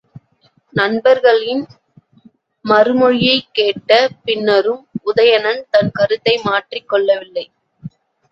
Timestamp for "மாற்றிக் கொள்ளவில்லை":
6.43-7.45